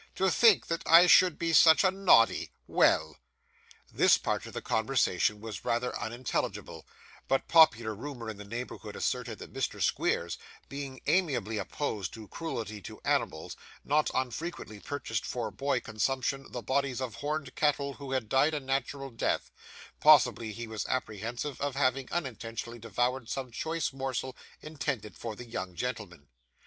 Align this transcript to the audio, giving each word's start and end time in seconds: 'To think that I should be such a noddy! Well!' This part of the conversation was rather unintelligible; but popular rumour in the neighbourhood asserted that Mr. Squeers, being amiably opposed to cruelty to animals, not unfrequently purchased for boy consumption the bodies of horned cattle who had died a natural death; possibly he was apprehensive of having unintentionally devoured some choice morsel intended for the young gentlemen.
'To 0.15 0.31
think 0.31 0.65
that 0.65 0.81
I 0.87 1.05
should 1.05 1.37
be 1.37 1.53
such 1.53 1.83
a 1.83 1.91
noddy! 1.91 2.49
Well!' 2.65 3.17
This 3.93 4.17
part 4.17 4.47
of 4.47 4.53
the 4.53 4.59
conversation 4.63 5.39
was 5.39 5.63
rather 5.63 5.95
unintelligible; 5.95 6.87
but 7.27 7.47
popular 7.47 7.93
rumour 7.93 8.27
in 8.27 8.37
the 8.37 8.43
neighbourhood 8.43 8.95
asserted 8.95 9.37
that 9.37 9.53
Mr. 9.53 9.79
Squeers, 9.79 10.39
being 10.67 11.01
amiably 11.05 11.59
opposed 11.59 12.15
to 12.15 12.27
cruelty 12.29 12.81
to 12.81 12.99
animals, 13.05 13.55
not 13.85 14.09
unfrequently 14.15 14.79
purchased 14.79 15.23
for 15.23 15.51
boy 15.51 15.79
consumption 15.79 16.51
the 16.51 16.63
bodies 16.63 16.99
of 16.99 17.13
horned 17.13 17.53
cattle 17.53 17.93
who 17.93 18.13
had 18.13 18.27
died 18.27 18.55
a 18.55 18.59
natural 18.59 19.11
death; 19.11 19.51
possibly 19.99 20.51
he 20.51 20.65
was 20.65 20.83
apprehensive 20.87 21.61
of 21.61 21.75
having 21.75 22.11
unintentionally 22.11 22.79
devoured 22.79 23.29
some 23.29 23.51
choice 23.51 23.93
morsel 23.93 24.35
intended 24.63 25.15
for 25.15 25.35
the 25.35 25.45
young 25.45 25.75
gentlemen. 25.75 26.27